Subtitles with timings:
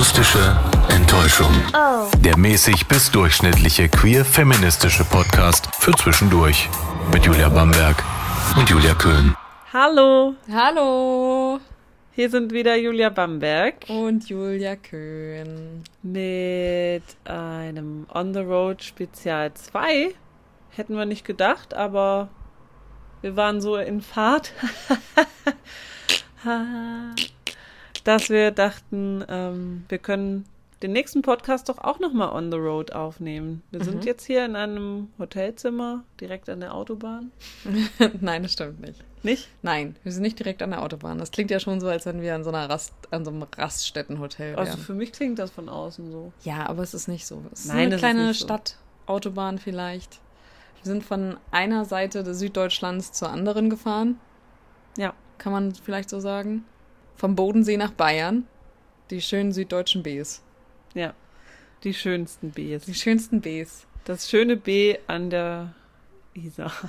[0.00, 0.56] Akustische
[0.88, 1.52] Enttäuschung.
[1.74, 2.10] Oh.
[2.24, 6.70] Der mäßig bis durchschnittliche queer-feministische Podcast für zwischendurch.
[7.12, 8.02] Mit Julia Bamberg
[8.56, 9.36] und Julia Köhn.
[9.74, 11.60] Hallo, Hallo
[12.12, 15.84] hier sind wieder Julia Bamberg und Julia Köhn.
[16.02, 20.14] mit einem On the Road Spezial 2.
[20.70, 22.30] Hätten wir nicht gedacht, aber
[23.20, 24.54] wir waren so in Fahrt,
[28.10, 30.44] dass wir dachten, ähm, wir können
[30.82, 33.62] den nächsten Podcast doch auch nochmal On the Road aufnehmen.
[33.70, 37.30] Wir sind jetzt hier in einem Hotelzimmer direkt an der Autobahn.
[38.20, 39.04] Nein, das stimmt nicht.
[39.22, 39.48] Nicht?
[39.60, 41.18] Nein, wir sind nicht direkt an der Autobahn.
[41.18, 43.42] Das klingt ja schon so, als wenn wir an so einer Rast, an so einem
[43.42, 44.58] Raststättenhotel wären.
[44.58, 46.32] Also für mich klingt das von außen so.
[46.44, 47.42] ja, aber es ist nicht so.
[47.52, 48.44] Es ist Nein, eine das ist kleine so.
[48.44, 50.18] Stadtautobahn vielleicht.
[50.82, 54.18] Wir sind von einer Seite des Süddeutschlands zur anderen gefahren,
[54.96, 55.12] Ja.
[55.36, 56.64] kann man vielleicht so sagen.
[57.20, 58.46] Vom Bodensee nach Bayern.
[59.10, 60.40] Die schönen süddeutschen Bs.
[60.94, 61.12] Ja,
[61.84, 62.86] die schönsten Bs.
[62.86, 63.86] Die schönsten Bs.
[64.06, 65.74] Das schöne B an der
[66.32, 66.72] Isar.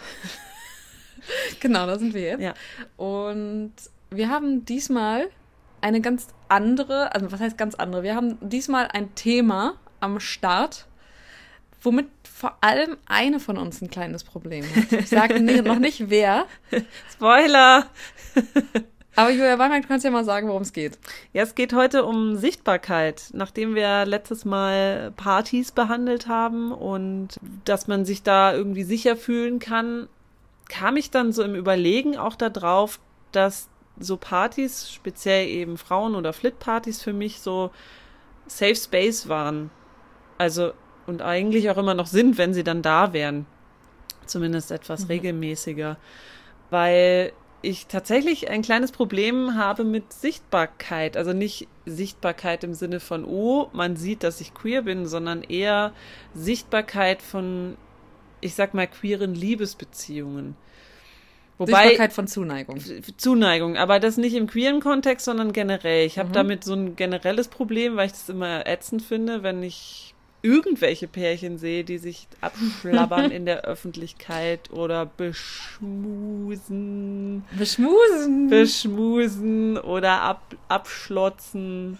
[1.59, 2.41] Genau, da sind wir jetzt.
[2.41, 2.55] Ja.
[2.97, 3.73] Und
[4.09, 5.29] wir haben diesmal
[5.79, 8.01] eine ganz andere, also was heißt ganz andere?
[8.01, 10.87] Wir haben diesmal ein Thema am Start,
[11.83, 14.91] womit vor allem eine von uns ein kleines Problem hat.
[14.93, 16.47] Ich sage noch nicht wer,
[17.11, 17.85] Spoiler!
[19.15, 20.97] aber Julia Weinberg, du kannst ja mal sagen, worum es geht.
[21.33, 23.23] Ja, es geht heute um Sichtbarkeit.
[23.33, 29.59] Nachdem wir letztes Mal Partys behandelt haben und dass man sich da irgendwie sicher fühlen
[29.59, 30.07] kann,
[30.69, 32.99] kam ich dann so im Überlegen auch darauf,
[33.31, 33.67] dass
[33.99, 37.71] so Partys, speziell eben Frauen- oder Flit-Partys für mich so
[38.47, 39.69] Safe Space waren.
[40.37, 40.71] Also,
[41.05, 43.45] und eigentlich auch immer noch sind, wenn sie dann da wären.
[44.25, 45.97] Zumindest etwas regelmäßiger.
[46.69, 51.17] Weil ich tatsächlich ein kleines Problem habe mit Sichtbarkeit.
[51.17, 55.93] Also nicht Sichtbarkeit im Sinne von, oh, man sieht, dass ich queer bin, sondern eher
[56.33, 57.77] Sichtbarkeit von,
[58.39, 60.55] ich sag mal, queeren Liebesbeziehungen.
[61.57, 62.81] Wobei, Sichtbarkeit von Zuneigung.
[63.17, 66.07] Zuneigung, aber das nicht im queeren Kontext, sondern generell.
[66.07, 66.33] Ich habe Mhm.
[66.33, 71.57] damit so ein generelles Problem, weil ich das immer ätzend finde, wenn ich irgendwelche Pärchen
[71.57, 76.53] sehe, die sich abschlabbern in der Öffentlichkeit oder beschmusen,
[77.57, 78.49] Beschmusen.
[78.49, 81.99] beschmusen oder ab, abschlotzen.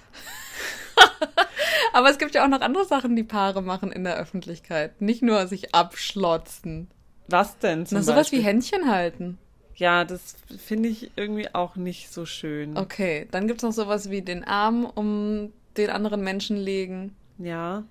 [1.94, 5.02] aber es gibt ja auch noch andere Sachen, die Paare machen in der Öffentlichkeit.
[5.02, 6.88] Nicht nur sich abschlotzen.
[7.28, 8.44] Was denn zum Na, sowas wie Beispiel?
[8.44, 9.38] Händchen halten.
[9.76, 12.78] Ja, das finde ich irgendwie auch nicht so schön.
[12.78, 17.16] Okay, dann gibt's noch sowas wie den Arm um den anderen Menschen legen.
[17.38, 17.84] Ja.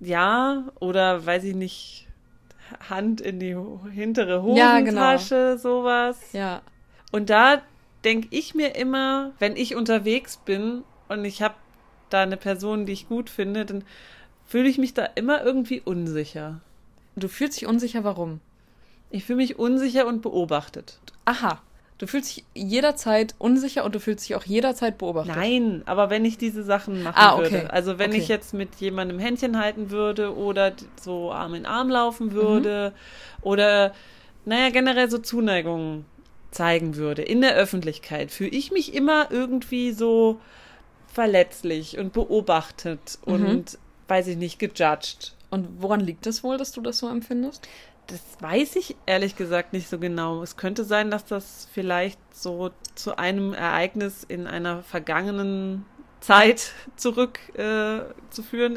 [0.00, 2.08] Ja, oder weiß ich nicht,
[2.88, 3.56] Hand in die
[3.92, 5.00] hintere Ja, genau.
[5.00, 6.32] Hosentasche, sowas.
[6.32, 6.62] Ja.
[7.12, 7.62] Und da
[8.04, 11.54] denke ich mir immer, wenn ich unterwegs bin und ich habe
[12.10, 13.84] da eine Person, die ich gut finde, dann
[14.46, 16.60] fühle ich mich da immer irgendwie unsicher.
[17.16, 18.40] Du fühlst dich unsicher, warum?
[19.10, 20.98] Ich fühle mich unsicher und beobachtet.
[21.24, 21.62] Aha.
[22.04, 25.36] Du fühlst dich jederzeit unsicher und du fühlst dich auch jederzeit beobachtet.
[25.36, 27.54] Nein, aber wenn ich diese Sachen machen Ah, okay.
[27.54, 28.20] würde, also wenn Okay.
[28.20, 32.92] ich jetzt mit jemandem Händchen halten würde oder so Arm in Arm laufen würde
[33.40, 33.94] oder
[34.44, 36.04] naja, generell so Zuneigung
[36.50, 40.42] zeigen würde in der Öffentlichkeit, fühle ich mich immer irgendwie so
[41.10, 43.78] verletzlich und beobachtet und
[44.08, 45.32] weiß ich nicht, gejudged.
[45.48, 47.66] Und woran liegt es wohl, dass du das so empfindest?
[48.06, 50.42] Das weiß ich ehrlich gesagt nicht so genau.
[50.42, 55.86] Es könnte sein, dass das vielleicht so zu einem Ereignis in einer vergangenen
[56.20, 58.00] Zeit zurück äh,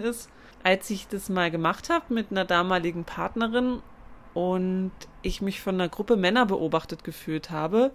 [0.02, 0.30] ist,
[0.64, 3.82] als ich das mal gemacht habe mit einer damaligen Partnerin
[4.34, 7.92] und ich mich von einer Gruppe Männer beobachtet gefühlt habe,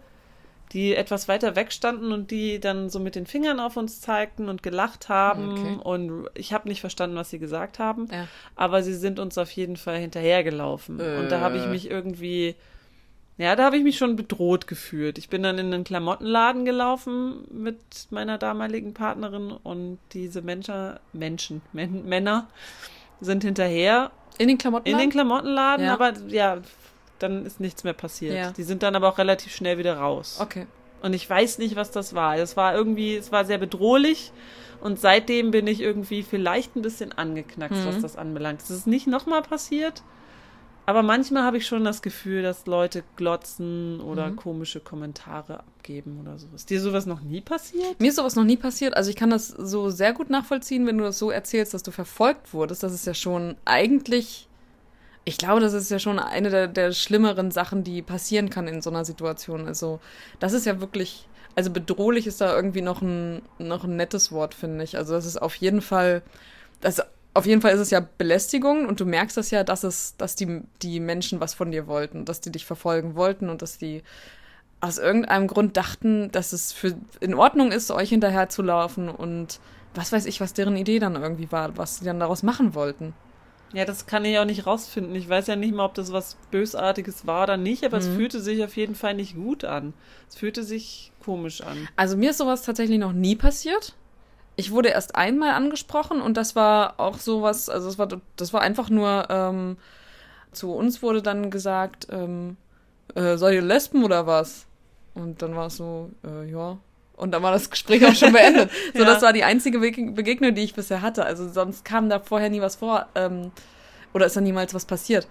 [0.72, 4.48] die etwas weiter weg standen und die dann so mit den Fingern auf uns zeigten
[4.48, 5.78] und gelacht haben Okay.
[5.84, 8.26] und ich habe nicht verstanden, was sie gesagt haben Ja.
[8.56, 11.00] aber sie sind uns auf jeden Fall hinterhergelaufen.
[11.00, 11.68] Und da habe ich Äh.
[11.68, 12.54] mich irgendwie,
[13.38, 15.18] ja, da habe ich mich schon bedroht gefühlt.
[15.18, 17.78] Ich bin dann in einen Klamottenladen gelaufen mit
[18.10, 22.48] meiner damaligen Partnerin und diese Menschen, Menschen, Men Männer
[23.20, 24.88] sind hinterher In den Klamotten?
[24.88, 25.94] in den Klamottenladen, Ja.
[25.94, 26.58] aber ja,
[27.22, 28.34] dann ist nichts mehr passiert.
[28.34, 28.50] Ja.
[28.52, 30.38] Die sind dann aber auch relativ schnell wieder raus.
[30.40, 30.66] Okay.
[31.02, 32.36] Und ich weiß nicht, was das war.
[32.36, 34.32] Es war irgendwie, es war sehr bedrohlich.
[34.80, 37.86] Und seitdem bin ich irgendwie vielleicht ein bisschen angeknackst, Mhm.
[37.86, 38.60] was das anbelangt.
[38.62, 40.02] Es ist nicht nochmal passiert.
[40.84, 44.36] Aber manchmal habe ich schon das Gefühl, dass Leute glotzen oder Mhm.
[44.36, 46.66] komische Kommentare abgeben oder sowas.
[46.66, 48.00] Dir sowas noch nie passiert?
[48.00, 48.94] Mir ist sowas noch nie passiert.
[48.96, 51.92] Also ich kann das so sehr gut nachvollziehen, wenn du das so erzählst, dass du
[51.92, 52.82] verfolgt wurdest.
[52.82, 54.48] Das ist ja schon eigentlich,
[55.24, 58.82] ich glaube, das ist ja schon eine der, der schlimmeren Sachen, die passieren kann in
[58.82, 59.66] so einer Situation.
[59.66, 60.00] Also
[60.40, 64.54] das ist ja wirklich, Also bedrohlich ist da irgendwie noch ein, noch ein nettes Wort,
[64.54, 64.96] finde ich.
[64.96, 66.22] Also das ist auf jeden Fall,
[66.80, 67.02] das,
[67.34, 70.34] auf jeden Fall ist es ja Belästigung und du merkst das ja, dass es, dass
[70.36, 74.02] die, die Menschen was von dir wollten, dass die dich verfolgen wollten und dass die
[74.80, 79.60] aus irgendeinem Grund dachten, dass es für in Ordnung ist, euch hinterher zu laufen und
[79.94, 83.14] was weiß ich, was deren Idee dann irgendwie war, was sie dann daraus machen wollten.
[83.72, 85.14] Ja, das kann ich auch nicht rausfinden.
[85.14, 88.02] Ich weiß ja nicht mal, ob das was Bösartiges war oder nicht, aber mhm.
[88.02, 89.94] es fühlte sich auf jeden Fall nicht gut an.
[90.28, 91.88] Es fühlte sich komisch an.
[91.96, 93.94] Also mir ist sowas tatsächlich noch nie passiert.
[94.56, 98.60] Ich wurde erst einmal angesprochen und das war auch sowas, also das war, das war
[98.60, 99.78] einfach nur, ähm,
[100.52, 102.58] zu uns wurde dann gesagt, ähm,
[103.14, 104.66] äh, seid ihr Lesben oder was?
[105.14, 106.78] Und dann war es so, äh, ja,
[107.22, 108.70] und dann war das Gespräch auch schon beendet.
[108.94, 109.04] so, ja.
[109.04, 111.24] das war die einzige Begegnung, die ich bisher hatte.
[111.24, 113.52] Also sonst kam da vorher nie was vor ähm,
[114.12, 115.28] oder ist da niemals was passiert.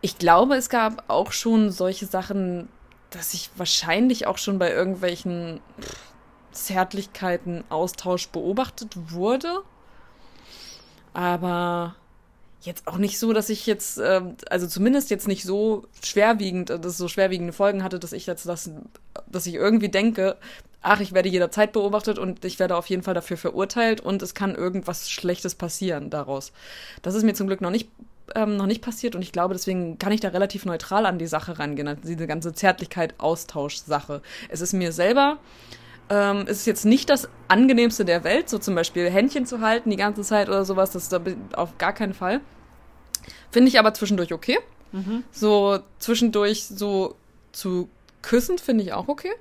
[0.00, 2.68] Ich glaube, es gab auch schon solche Sachen,
[3.10, 5.60] dass ich wahrscheinlich auch schon bei irgendwelchen
[6.50, 9.62] Zärtlichkeiten Austausch beobachtet wurde.
[11.14, 11.94] Aber
[12.62, 16.86] jetzt auch nicht so, dass ich jetzt, äh, also zumindest jetzt nicht so schwerwiegend, dass
[16.86, 18.70] es so schwerwiegende Folgen hatte, dass ich jetzt das,
[19.30, 20.36] dass ich irgendwie denke,
[20.82, 24.34] ach, ich werde jederzeit beobachtet und ich werde auf jeden Fall dafür verurteilt und es
[24.34, 26.52] kann irgendwas Schlechtes passieren daraus.
[27.02, 27.88] Das ist mir zum Glück noch nicht
[28.34, 31.26] ähm, noch nicht passiert und ich glaube, deswegen kann ich da relativ neutral an die
[31.26, 34.22] Sache rangehen, an diese ganze Zärtlichkeit, Austausch-Sache.
[34.48, 35.38] Es ist mir selber,
[36.08, 39.90] ähm, es ist jetzt nicht das angenehmste der Welt, so zum Beispiel Händchen zu halten
[39.90, 41.20] die ganze Zeit oder sowas, das ist
[41.54, 42.40] auf gar keinen Fall.
[43.50, 44.58] Finde ich aber zwischendurch okay.
[44.92, 45.24] Mhm.
[45.30, 47.16] So zwischendurch so
[47.52, 47.88] zu
[48.22, 49.32] küssen finde ich auch okay.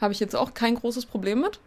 [0.00, 1.60] Habe ich jetzt auch kein großes Problem mit.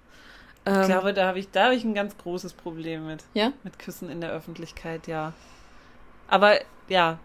[0.65, 3.23] Ähm, ich glaube, da habe ich, hab ich ein ganz großes Problem mit.
[3.33, 3.51] Ja?
[3.63, 5.33] Mit Küssen in der Öffentlichkeit, ja.
[6.27, 7.19] Aber ja,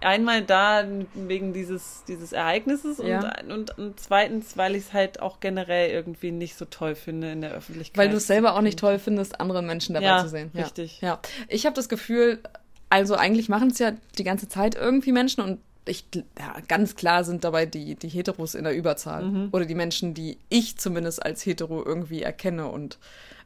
[0.00, 3.20] einmal da wegen dieses, dieses Ereignisses ja.
[3.42, 7.30] und, und, und, zweitens, weil ich es halt auch generell irgendwie nicht so toll finde
[7.30, 7.98] in der Öffentlichkeit.
[7.98, 10.50] Weil du es selber auch nicht toll findest, andere Menschen dabei ja, zu sehen.
[10.54, 11.00] Ja, richtig.
[11.00, 11.20] Ja.
[11.48, 12.40] Ich habe das Gefühl,
[12.88, 17.24] also eigentlich machen es ja die ganze Zeit irgendwie Menschen und ich, ja, ganz klar
[17.24, 19.24] sind dabei die, die Heteros in der Überzahl.
[19.24, 19.48] Mhm.
[19.52, 22.98] Oder die Menschen, die ich zumindest als Hetero irgendwie erkenne und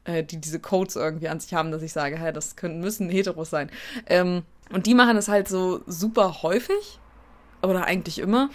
[0.05, 3.09] äh, die diese Codes irgendwie an sich haben, dass ich sage, hey, das können, müssen
[3.09, 3.71] Heteros sein.
[4.07, 6.99] Ähm, und die machen das halt so super häufig,
[7.65, 8.51] oder eigentlich immer.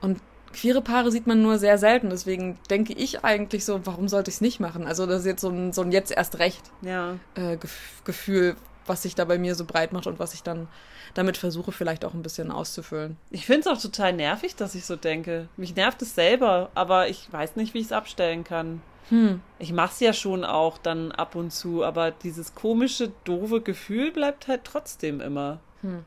[0.00, 0.20] Und
[0.52, 2.10] queere Paare sieht man nur sehr selten.
[2.10, 4.86] Deswegen denke ich eigentlich so, warum sollte ich es nicht machen?
[4.86, 7.16] Also das ist jetzt so ein, so ein jetzt erst recht ja.
[7.34, 7.56] äh,
[8.04, 10.68] Gefühl, was sich da bei mir so breit macht und was ich dann
[11.14, 13.16] damit versuche, vielleicht auch ein bisschen auszufüllen.
[13.30, 15.48] Ich finde es auch total nervig, dass ich so denke.
[15.56, 18.82] Mich nervt es selber, aber ich weiß nicht, wie ich es abstellen kann.
[19.08, 19.42] Hm.
[19.58, 24.12] Ich mache es ja schon auch dann ab und zu, aber dieses komische, doofe Gefühl
[24.12, 25.60] bleibt halt trotzdem immer.
[25.82, 26.04] Hm.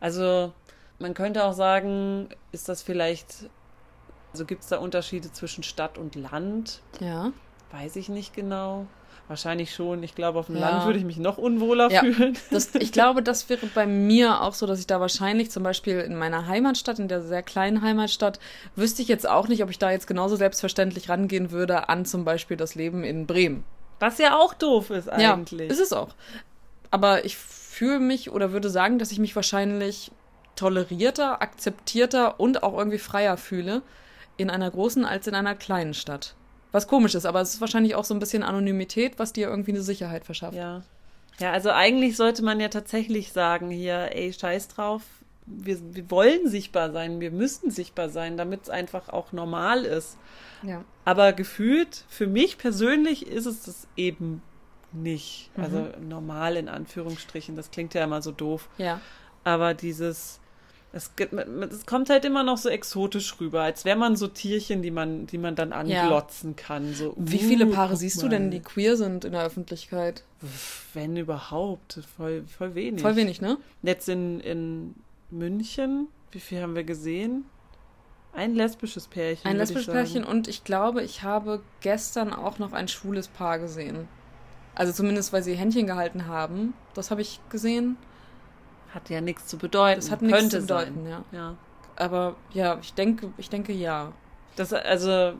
[0.00, 0.52] Also,
[0.98, 3.48] man könnte auch sagen, ist das vielleicht,
[4.32, 6.82] also gibt es da Unterschiede zwischen Stadt und Land?
[6.98, 7.32] Ja.
[7.70, 8.86] Weiß ich nicht genau.
[9.30, 10.02] Wahrscheinlich schon.
[10.02, 10.68] Ich glaube, auf dem ja.
[10.68, 12.00] Land würde ich mich noch unwohler ja.
[12.00, 12.36] fühlen.
[12.50, 16.00] Das, ich glaube, das wäre bei mir auch so, dass ich da wahrscheinlich zum Beispiel
[16.00, 18.40] in meiner Heimatstadt, in der sehr kleinen Heimatstadt,
[18.74, 22.24] wüsste ich jetzt auch nicht, ob ich da jetzt genauso selbstverständlich rangehen würde an zum
[22.24, 23.62] Beispiel das Leben in Bremen.
[24.00, 25.68] Was ja auch doof ist eigentlich.
[25.68, 26.08] Ja, ist es auch.
[26.90, 30.10] Aber ich fühle mich oder würde sagen, dass ich mich wahrscheinlich
[30.56, 33.82] tolerierter, akzeptierter und auch irgendwie freier fühle
[34.36, 36.34] in einer großen als in einer kleinen Stadt.
[36.72, 39.72] Was komisch ist, aber es ist wahrscheinlich auch so ein bisschen Anonymität, was dir irgendwie
[39.72, 40.56] eine Sicherheit verschafft.
[40.56, 40.82] Ja.
[41.38, 45.02] Ja, also eigentlich sollte man ja tatsächlich sagen, hier, ey, scheiß drauf,
[45.46, 50.18] wir, wir wollen sichtbar sein, wir müssen sichtbar sein, damit es einfach auch normal ist.
[50.62, 50.84] Ja.
[51.04, 54.42] Aber gefühlt, für mich persönlich ist es das eben
[54.92, 55.50] nicht.
[55.56, 55.64] Mhm.
[55.64, 58.68] Also normal in Anführungsstrichen, das klingt ja immer so doof.
[58.78, 59.00] Ja.
[59.42, 60.40] Aber dieses,
[60.92, 61.12] es,
[61.70, 65.26] es, kommt halt immer noch so exotisch rüber, als wäre man so Tierchen, die man,
[65.26, 66.64] die man dann anglotzen ja.
[66.64, 66.94] kann.
[66.94, 68.22] So, Wie uh, viele Paare siehst mal.
[68.22, 70.24] du denn, die queer sind in der Öffentlichkeit?
[70.92, 73.02] Wenn überhaupt, voll, voll wenig.
[73.02, 73.58] Voll wenig, ne?
[73.82, 74.94] Jetzt in, in
[75.30, 77.44] München, wie viel haben wir gesehen?
[78.32, 79.48] Ein lesbisches Pärchen.
[79.48, 84.08] Ein lesbisches Pärchen und ich glaube, ich habe gestern auch noch ein schwules Paar gesehen.
[84.74, 86.74] Also zumindest, weil sie Händchen gehalten haben.
[86.94, 87.96] Das habe ich gesehen.
[88.94, 90.00] Hat ja nichts zu bedeuten.
[90.00, 91.24] Das hat nichts zu bedeuten, ja.
[91.32, 91.56] ja.
[91.96, 94.12] Aber ja, ich denke, ich denke ja.
[94.56, 95.34] Das also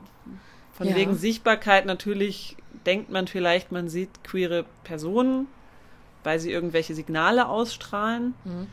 [0.73, 0.95] von ja.
[0.95, 2.55] wegen Sichtbarkeit natürlich
[2.85, 5.47] denkt man vielleicht, man sieht queere Personen,
[6.23, 8.33] weil sie irgendwelche Signale ausstrahlen.
[8.43, 8.67] Mhm.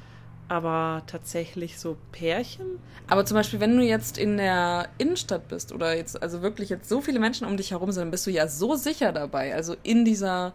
[0.49, 2.79] Aber tatsächlich so Pärchen?
[3.07, 6.89] Aber zum Beispiel, wenn du jetzt in der Innenstadt bist oder jetzt, also wirklich jetzt
[6.89, 9.55] so viele Menschen um dich herum sind, dann bist du ja so sicher dabei.
[9.55, 10.55] Also in dieser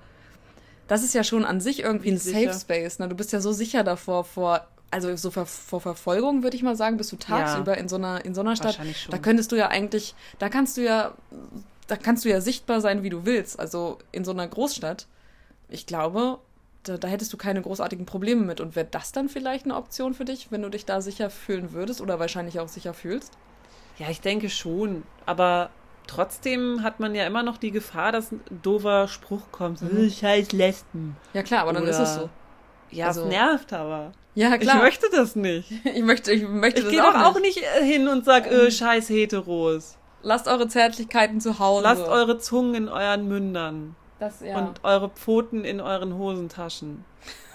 [0.87, 2.99] das ist ja schon an sich irgendwie ein Safe Space.
[2.99, 3.07] Ne?
[3.07, 6.75] Du bist ja so sicher davor, vor, also so vor, vor Verfolgung, würde ich mal
[6.75, 7.79] sagen, bist du tagsüber ja.
[7.79, 8.79] in so einer, in so einer Stadt.
[9.09, 11.13] Da könntest du ja eigentlich, da kannst du ja
[11.87, 13.59] da kannst du ja sichtbar sein, wie du willst.
[13.59, 15.07] Also in so einer Großstadt,
[15.69, 16.39] ich glaube,
[16.83, 18.61] da, da hättest du keine großartigen Probleme mit.
[18.61, 21.73] Und wäre das dann vielleicht eine Option für dich, wenn du dich da sicher fühlen
[21.73, 23.33] würdest oder wahrscheinlich auch sicher fühlst?
[23.97, 25.03] Ja, ich denke schon.
[25.25, 25.69] Aber
[26.07, 29.81] trotzdem hat man ja immer noch die Gefahr, dass ein doofer Spruch kommt.
[29.81, 30.09] Mhm.
[30.09, 31.15] Scheiß Lesben.
[31.33, 32.29] Ja klar, aber dann ist es so.
[32.91, 34.11] Ja, Also- es nervt aber.
[34.35, 35.71] Ja Ich möchte das nicht.
[35.85, 37.57] Ich möchte, ich möchte Ich das gehe auch, doch auch nicht.
[37.57, 39.97] nicht äh, hin und sag, äh, scheiß Heteros.
[40.23, 41.83] Lasst eure Zärtlichkeiten zu Hause.
[41.83, 44.57] Lasst eure Zungen in euren Mündern das, ja.
[44.57, 47.03] und eure Pfoten in euren Hosentaschen.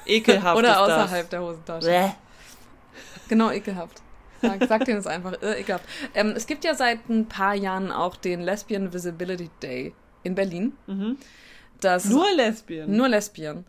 [0.07, 1.29] Ekelhaft Oder außerhalb das.
[1.31, 1.87] der Hosentasche.
[1.89, 2.11] Bäh.
[3.29, 4.03] Genau, ekelhaft.
[4.41, 5.41] Sag, sag denen es einfach.
[5.43, 5.85] Äh, ekelhaft.
[6.15, 10.73] Ähm, es gibt ja seit ein paar Jahren auch den Lesbian Visibility Day in Berlin.
[10.87, 11.17] Mhm.
[11.81, 12.97] Das Nur Lesbien.
[12.97, 13.65] nur Lesbien.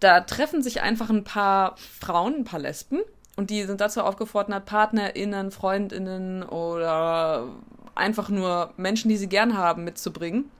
[0.00, 3.00] Da treffen sich einfach ein paar Frauen, ein paar Lesben,
[3.36, 7.46] und die sind dazu aufgefordert, PartnerInnen, FreundInnen oder
[7.94, 10.50] einfach nur Menschen, die sie gern haben, mitzubringen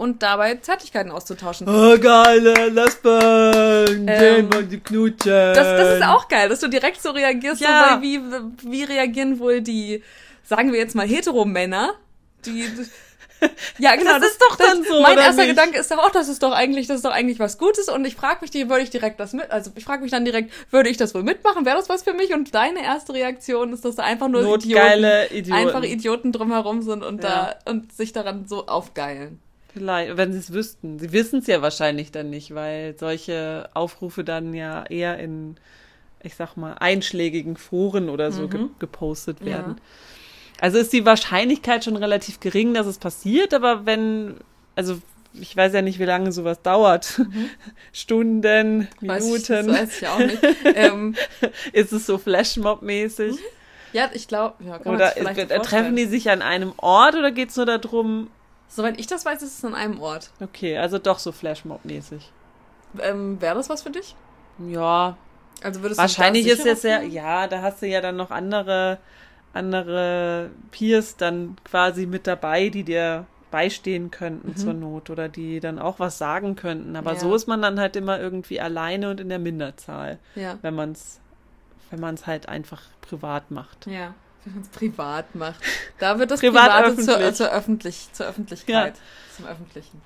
[0.00, 1.68] und dabei Zärtlichkeiten auszutauschen.
[1.68, 4.06] Oh, geile Lesben.
[4.08, 5.30] Ähm, wollen die knutschen.
[5.30, 7.96] Das, das ist auch geil, dass du direkt so reagierst, Ja.
[7.96, 8.20] so, wie,
[8.62, 10.02] wie reagieren wohl die,
[10.44, 11.92] sagen wir jetzt mal, Heteromänner,
[12.46, 12.64] die.
[13.78, 15.50] Ja, genau, Das ist doch dann so, Mein erster nicht?
[15.50, 18.04] Gedanke ist doch auch, das ist doch eigentlich, das ist doch eigentlich was Gutes und
[18.04, 20.50] ich frage mich, die, würde ich direkt das mit, also ich frage mich dann direkt,
[20.70, 22.34] würde ich das wohl mitmachen, wäre das was für mich?
[22.34, 25.52] Und deine erste Reaktion ist, dass da einfach nur Notgeile Idioten.
[25.66, 27.56] einfach Idioten drumherum sind und Ja.
[27.64, 29.40] da und sich daran so aufgeilen.
[29.72, 30.98] Vielleicht, wenn sie es wüssten.
[30.98, 35.56] Sie wissen es ja wahrscheinlich dann nicht, weil solche Aufrufe dann ja eher in,
[36.22, 39.76] ich sag mal, einschlägigen Foren oder so ge gepostet werden.
[40.60, 44.36] Also ist die Wahrscheinlichkeit schon relativ gering, dass es passiert, aber wenn,
[44.74, 45.00] also
[45.32, 47.20] ich weiß ja nicht, wie lange sowas dauert.
[47.92, 49.66] Stunden, Weiß ich, Minuten.
[49.68, 50.42] das weiß ich auch nicht.
[50.74, 51.14] ähm,
[51.72, 53.36] Ist es so Flashmob-mäßig?
[53.92, 57.50] ja, ich glaube, ja, kann man Oder treffen die sich an einem Ort oder geht
[57.50, 58.28] es nur darum,
[58.70, 60.30] Soweit ich das weiß, ist es an einem Ort.
[60.40, 62.30] okay, also doch so Flashmob-mäßig.
[63.00, 64.14] Ähm, Wäre das was für dich?
[64.58, 65.16] Ja,
[65.62, 68.98] Also würdest Wahrscheinlich du ist es ja, ja, da hast du ja dann noch andere,
[69.52, 75.80] andere Peers dann quasi mit dabei, die dir beistehen könnten zur Not oder die dann
[75.80, 76.94] auch was sagen könnten.
[76.94, 77.18] Aber Ja.
[77.18, 80.58] so ist man dann halt immer irgendwie alleine und in der Minderzahl, Ja.
[80.62, 81.20] wenn man es
[81.90, 83.88] wenn man es halt einfach privat macht.
[83.88, 84.14] Ja.
[84.44, 85.60] Wenn man es privat macht.
[85.98, 87.34] Da wird das Privat Private zur, öffentlich.
[87.34, 88.94] zur, öffentlich, zur Öffentlichkeit.
[89.36, 90.00] Zum Öffentlichen.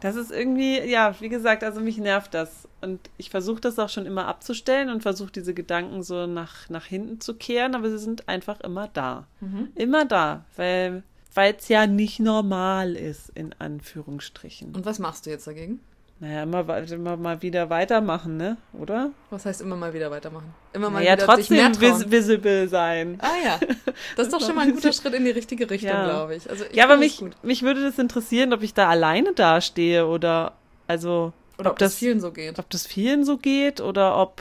[0.00, 2.68] Das ist irgendwie, ja, wie gesagt, also mich nervt das.
[2.82, 6.84] Und ich versuche das auch schon immer abzustellen und versuche diese Gedanken so nach, nach
[6.84, 9.26] hinten zu kehren, aber sie sind einfach immer da.
[9.40, 9.68] Mhm.
[9.74, 11.02] Immer da, weil
[11.34, 14.74] es ja nicht normal ist, in Anführungsstrichen.
[14.74, 15.80] Und was machst du jetzt dagegen?
[16.24, 18.56] Naja, immer, wei- immer mal wieder weitermachen, ne?
[18.72, 19.10] Oder?
[19.28, 20.54] Was heißt immer mal wieder weitermachen?
[20.72, 23.18] Immer mal Naja, wieder trotzdem vis visible sein.
[23.20, 23.60] Ah ja,
[24.16, 26.04] das ist doch schon mal ein guter Schritt in die richtige Richtung, Ja.
[26.04, 26.48] glaube ich.
[26.48, 27.36] Also ich Ja, aber mich, das gut.
[27.44, 30.52] mich würde das interessieren, ob ich da alleine dastehe oder,
[30.86, 32.58] also, Oder ob das vielen so geht.
[32.58, 34.40] ob das vielen so geht oder ob,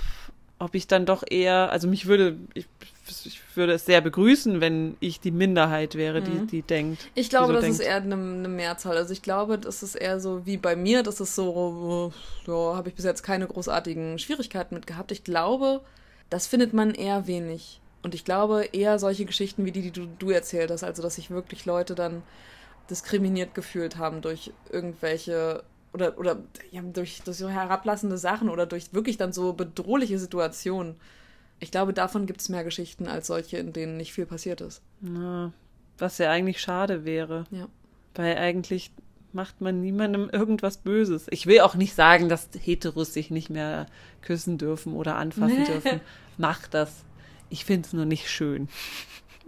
[0.59, 2.65] ob ich dann doch eher, also mich würde, ich,
[3.25, 6.25] ich würde es sehr begrüßen, wenn ich die Minderheit wäre, Mhm.
[6.25, 7.07] die, die denkt.
[7.15, 7.91] Ich glaube, die so das ist denkt.
[7.91, 8.97] eher eine, eine Mehrzahl.
[8.97, 12.11] Also ich glaube, das ist eher so wie bei mir, das ist so,
[12.45, 15.11] äh, ja, habe ich bis jetzt keine großartigen Schwierigkeiten mit gehabt.
[15.11, 15.81] Ich glaube,
[16.29, 17.79] das findet man eher wenig.
[18.01, 21.15] Und ich glaube eher solche Geschichten wie die, die du, du erzählt hast, also dass
[21.15, 22.21] sich wirklich Leute dann
[22.89, 26.37] diskriminiert gefühlt haben durch irgendwelche oder, oder
[26.71, 30.95] ja, durch, durch so herablassende Sachen oder durch wirklich dann so bedrohliche Situationen.
[31.59, 34.81] Ich glaube, davon gibt es mehr Geschichten als solche, in denen nicht viel passiert ist.
[35.01, 35.53] Na,
[35.97, 37.45] was ja eigentlich schade wäre.
[37.51, 37.67] Ja.
[38.15, 38.91] Weil eigentlich
[39.31, 41.25] macht man niemandem irgendwas Böses.
[41.29, 43.87] Ich will auch nicht sagen, dass Heteros sich nicht mehr
[44.21, 45.65] küssen dürfen oder anfassen Nee.
[45.65, 46.01] dürfen.
[46.37, 47.03] Macht das.
[47.49, 48.67] Ich finde es nur nicht schön.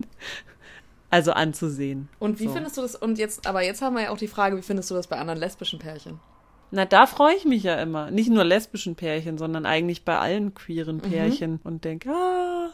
[1.10, 2.10] also anzusehen.
[2.20, 2.54] Und wie So.
[2.54, 2.96] findest du das?
[2.96, 5.18] Und jetzt, aber jetzt haben wir ja auch die Frage, wie findest du das bei
[5.18, 6.20] anderen lesbischen Pärchen?
[6.76, 8.12] Na, da freue ich mich ja immer.
[8.12, 10.54] Nicht nur lesbischen Pärchen, sondern eigentlich bei allen Mhm.
[10.56, 12.70] queeren Pärchen und denke, ah,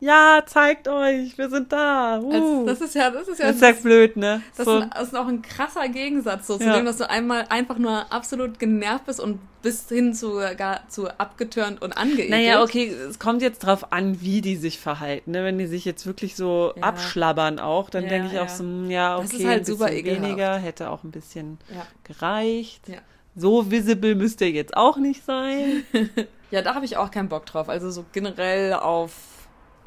[0.00, 2.20] ja, zeigt euch, wir sind da.
[2.20, 2.32] Uh.
[2.32, 4.42] Also, das ist ja, das ist ja, das ist ja blöd, ne?
[4.56, 6.76] das, so, ist, das ist auch ein krasser Gegensatz so, zu Ja.
[6.76, 11.08] dem, dass du einmal einfach nur absolut genervt bist und bis hin zu gar zu
[11.18, 12.30] abgetürnt und angeekelt.
[12.30, 15.30] Naja, okay, es kommt jetzt drauf an, wie die sich verhalten.
[15.32, 15.44] Ne?
[15.44, 16.82] Wenn die sich jetzt wirklich so Ja.
[16.82, 19.90] abschlabbern auch, dann Ja, denke ich auch so, hm, ja, okay, Das ist halt super
[19.92, 21.58] weniger, hätte auch ein bisschen
[22.04, 22.88] gereicht.
[22.88, 22.98] Ja.
[23.38, 25.84] So visible müsste er jetzt auch nicht sein.
[26.50, 27.68] Ja, da habe ich auch keinen Bock drauf.
[27.68, 29.12] Also so generell auf,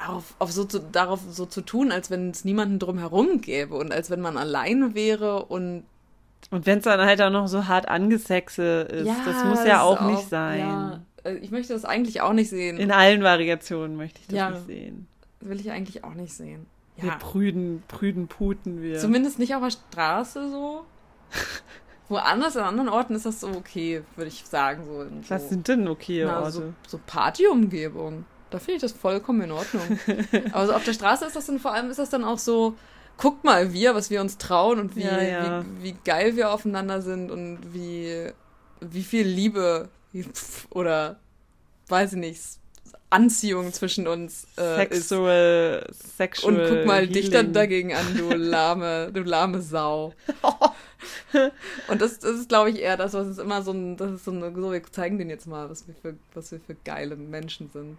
[0.06, 3.92] auf, auf so zu, darauf so zu tun, als wenn es niemanden drumherum gäbe und
[3.92, 5.82] als wenn man alleine wäre und
[6.52, 9.82] Und wenn es dann halt auch noch so hart angesexe ist, das muss das ja
[9.82, 10.60] auch ist nicht sein.
[10.60, 12.76] Ja, äh, ich möchte das eigentlich auch nicht sehen.
[12.78, 14.50] In allen Variationen möchte ich das Ja.
[14.50, 15.08] nicht sehen.
[15.40, 16.66] will ich eigentlich auch nicht sehen.
[16.96, 17.16] Wir Ja.
[17.16, 19.00] prüden, prüden Puten, wir.
[19.00, 20.84] Zumindest nicht auf der Straße so.
[22.12, 24.84] Woanders, an anderen Orten ist das so okay, würde ich sagen.
[24.86, 26.52] So Was so, sind denn okay na, Orte?
[26.52, 28.24] so, so Partyumgebung.
[28.50, 29.98] Da finde ich das vollkommen in Ordnung.
[30.52, 32.74] Aber so auf der Straße ist das dann vor allem, ist das dann auch so,
[33.16, 35.64] guckt mal wir, was wir uns trauen und wie, Ja, ja.
[35.80, 38.30] wie, wie geil wir aufeinander sind und wie,
[38.80, 39.88] wie viel Liebe
[40.70, 41.16] oder
[41.88, 42.40] weiß ich nicht,
[43.08, 45.08] Anziehung zwischen uns äh, ist.
[45.08, 46.54] Sexual, sexual.
[46.54, 47.52] Und guck mal dich dann healing.
[47.52, 50.14] dagegen an, du lahme, du lahme Sau.
[51.88, 54.24] Und das, das ist, glaube ich, eher das, was es immer so ein, das ist
[54.24, 57.16] so eine, so, wir zeigen denen jetzt mal, was wir für, was wir für geile
[57.16, 57.98] Menschen sind.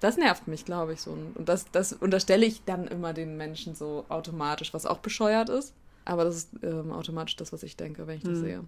[0.00, 1.10] Das nervt mich, glaube ich, so.
[1.10, 5.74] Und das, das unterstelle ich dann immer den Menschen so automatisch, was auch bescheuert ist.
[6.04, 8.40] Aber das ist ähm, automatisch das, was ich denke, wenn ich das Hm.
[8.40, 8.64] sehe.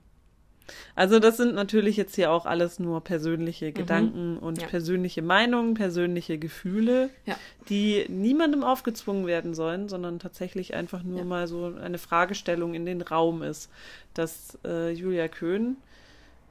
[0.94, 4.62] Also das sind natürlich jetzt hier auch alles nur persönliche Gedanken und Mhm.
[4.62, 4.68] Ja.
[4.68, 7.36] persönliche Meinungen, persönliche Gefühle, Ja.
[7.68, 11.24] die niemandem aufgezwungen werden sollen, sondern tatsächlich einfach nur Ja.
[11.24, 13.70] mal so eine Fragestellung in den Raum ist,
[14.14, 15.76] dass äh, Julia Köhn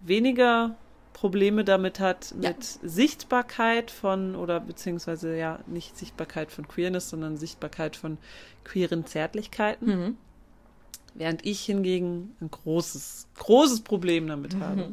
[0.01, 0.75] weniger
[1.13, 7.95] Probleme damit hat, mit Sichtbarkeit von, oder beziehungsweise ja, nicht Sichtbarkeit von Queerness, sondern Sichtbarkeit
[7.95, 8.17] von
[8.63, 9.85] queeren Zärtlichkeiten.
[9.87, 10.17] Mhm.
[11.13, 14.61] Während ich hingegen ein großes, großes Problem damit Mhm.
[14.61, 14.89] habe,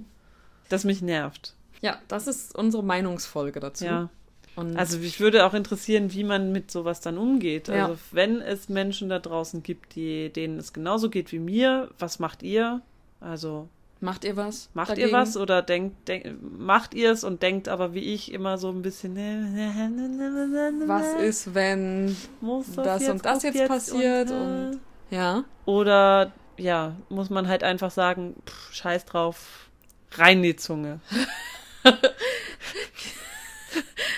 [0.69, 1.55] das mich nervt.
[1.81, 3.85] Ja, das ist unsere Meinungsfolge dazu.
[3.85, 4.11] Ja.
[4.57, 7.69] Und Also mich würde auch interessieren, wie man mit sowas dann umgeht.
[7.69, 7.87] Ja.
[7.87, 12.19] Also wenn es Menschen da draußen gibt, die, denen es genauso geht wie mir, was
[12.19, 12.83] macht ihr?
[13.21, 13.69] Also
[14.01, 14.69] macht ihr was?
[14.75, 15.09] macht dagegen?
[15.09, 16.27] ihr was oder denkt, denk,
[16.59, 19.15] macht ihr es und denkt aber wie ich immer so ein bisschen
[20.87, 24.81] Was ist, wenn muss das und das jetzt passiert äh, und-
[25.11, 25.45] ja?
[25.65, 29.69] Oder ja, muss man halt einfach sagen, pff, scheiß drauf,
[30.13, 31.01] rein die Zunge.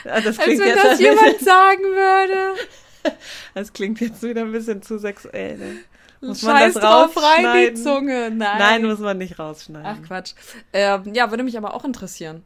[0.04, 2.60] ja, das Als wenn jetzt das jemand sagen würde.
[3.54, 5.58] das klingt jetzt wieder ein bisschen zu sexuell.
[5.58, 5.76] Ne?
[6.20, 7.74] Muss man Scheiß das drauf, rein die?
[7.74, 8.30] Zunge.
[8.30, 8.58] Nein.
[8.58, 9.86] Nein, muss man nicht rausschneiden.
[9.86, 10.34] Ach Quatsch.
[10.72, 12.42] Ähm, ja, würde mich aber auch interessieren,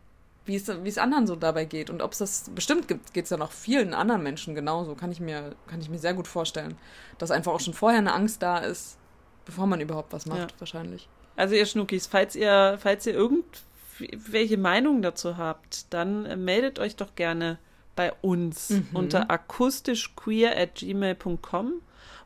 [0.47, 3.25] wie es, wie es anderen so dabei geht und ob es das bestimmt gibt, geht
[3.25, 4.95] es ja noch vielen anderen Menschen genauso.
[4.95, 6.76] Kann ich mir, kann ich mir sehr gut vorstellen,
[7.19, 8.99] dass einfach auch schon vorher eine Angst da ist,
[9.47, 10.61] bevor man überhaupt was macht, Ja.
[10.61, 11.09] wahrscheinlich.
[11.37, 16.97] Also ihr Schnuckis, falls ihr, falls ihr irgendwelche Meinung dazu habt, dann äh, meldet euch
[16.97, 17.59] doch gerne
[17.97, 18.89] bei uns Mhm.
[18.93, 21.73] unter akustischqueer at gmail.com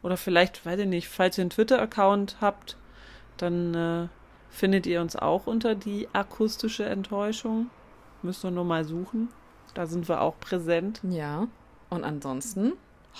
[0.02, 2.76] oder vielleicht, weiß ich nicht, falls ihr einen Twitter-Account habt,
[3.36, 4.08] dann äh,
[4.50, 7.70] findet ihr uns auch unter die akustische Enttäuschung.
[8.22, 9.28] Müsst ihr nur mal suchen.
[9.74, 11.00] Da sind wir auch präsent.
[11.08, 11.46] Ja.
[11.90, 12.72] Und ansonsten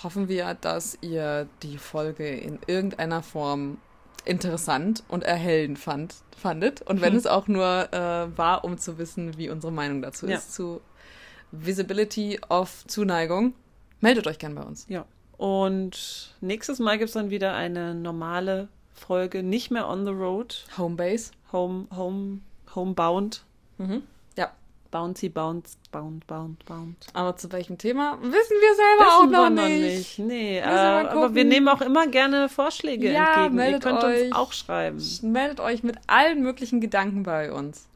[0.03, 3.79] hoffen wir, dass ihr die Folge in irgendeiner Form
[4.25, 6.83] interessant und erhellend fand, fandet.
[6.83, 7.19] Und wenn Hm.
[7.19, 10.37] es auch nur äh, war, um zu wissen, wie unsere Meinung dazu Ja.
[10.37, 10.81] ist, zu
[11.53, 13.55] Visibility of Zuneigung,
[14.01, 14.87] meldet euch gern bei uns.
[14.89, 15.05] Ja.
[15.39, 20.67] Und nächstes Mal gibt es dann wieder eine normale Folge, nicht mehr on the road,
[20.77, 21.31] Homebase.
[21.53, 22.41] home, home,
[22.75, 23.45] homebound.
[23.79, 24.03] Mhm.
[24.91, 26.97] Bouncy, bounce, bound, bound, bound.
[27.13, 30.19] Aber zu welchem Thema wissen wir selber Wissen auch noch wir nicht.
[30.19, 33.71] Nee, äh, Müssen wir mal aber wir nehmen auch immer gerne Vorschläge Ja, entgegen.
[33.73, 34.25] Ihr könnt euch.
[34.29, 34.99] uns auch schreiben.
[35.23, 37.87] Meldet euch mit allen möglichen Gedanken bei uns.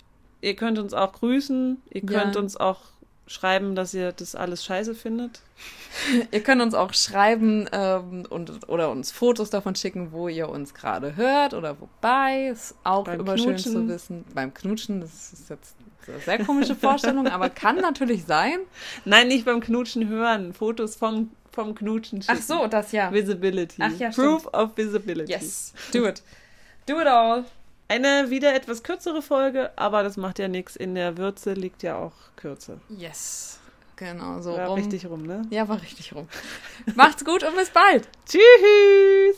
[0.43, 1.81] Ihr könnt uns auch grüßen.
[1.91, 2.21] Ihr Ja.
[2.21, 2.81] könnt uns auch
[3.27, 5.41] schreiben, dass ihr das alles scheiße findet.
[6.31, 10.75] Ihr könnt uns auch schreiben ähm, und, oder uns Fotos davon schicken, wo ihr uns
[10.75, 12.49] gerade hört oder wobei.
[12.49, 13.73] Ist auch Beim immer schön Knutschen.
[13.73, 14.25] zu wissen.
[14.35, 15.77] Beim Knutschen, das ist jetzt
[16.09, 18.59] eine sehr komische Vorstellung, aber kann natürlich sein.
[19.05, 20.53] Nein, nicht beim Knutschen hören.
[20.53, 22.39] Fotos vom, vom Knutschen schicken.
[22.39, 23.13] Ach so, das ja.
[23.13, 23.81] Visibility.
[23.81, 25.31] Ach ja, Proof of Visibility.
[25.31, 26.23] Yes, do it.
[26.87, 27.45] Do it all.
[27.93, 30.77] Eine wieder etwas kürzere Folge, aber das macht ja nichts.
[30.77, 32.81] In der Würze liegt ja auch Kürze.
[32.89, 33.59] Yes.
[33.97, 34.79] Genau, so War rum.
[34.79, 35.43] richtig rum, ne?
[35.51, 36.27] Ja, war richtig rum.
[36.95, 38.09] Macht's gut und bis bald.
[38.27, 39.37] Tschüss!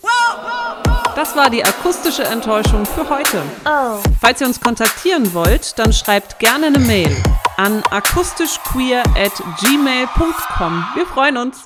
[1.17, 3.43] Das war die akustische Enttäuschung für heute.
[3.67, 3.99] Oh.
[4.21, 7.11] Falls ihr uns kontaktieren wollt, dann schreibt gerne eine Mail
[7.57, 10.85] an akustischqueer at gmail.com.
[10.95, 11.65] Wir freuen uns.